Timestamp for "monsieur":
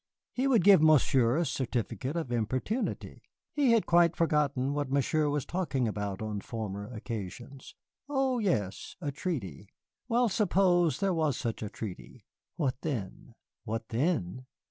0.81-1.37, 4.89-5.29